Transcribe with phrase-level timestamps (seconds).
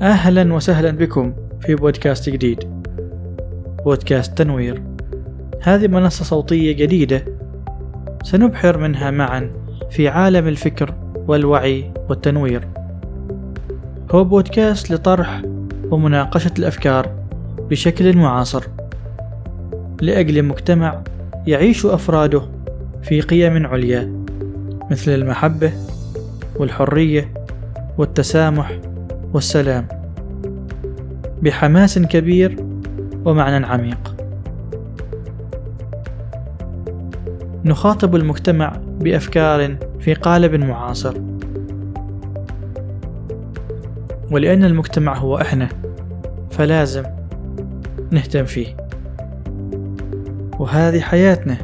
[0.00, 2.64] أهلا وسهلا بكم في بودكاست جديد.
[3.84, 4.82] بودكاست تنوير.
[5.62, 7.24] هذه منصة صوتية جديدة.
[8.22, 9.50] سنبحر منها معا
[9.90, 12.68] في عالم الفكر والوعي والتنوير.
[14.10, 15.42] هو بودكاست لطرح
[15.90, 17.10] ومناقشة الأفكار
[17.70, 18.64] بشكل معاصر.
[20.00, 21.02] لأجل مجتمع
[21.46, 22.42] يعيش أفراده
[23.02, 24.24] في قيم عليا
[24.90, 25.72] مثل المحبة
[26.56, 27.34] والحرية
[27.98, 28.78] والتسامح
[29.34, 29.88] والسلام.
[31.42, 32.56] بحماس كبير
[33.24, 34.16] ومعنى عميق.
[37.64, 41.14] نخاطب المجتمع بأفكار في قالب معاصر.
[44.30, 45.68] ولأن المجتمع هو إحنا
[46.50, 47.02] فلازم
[48.10, 48.76] نهتم فيه.
[50.58, 51.56] وهذه حياتنا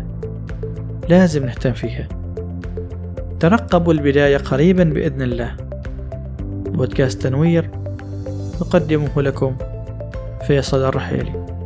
[1.09, 2.09] لازم نهتم فيها.
[3.41, 5.57] ترقبوا البداية قريبا بإذن الله.
[6.73, 7.71] بودكاست تنوير
[8.61, 9.57] يقدمه لكم
[10.47, 11.60] فيصل الرحيلي.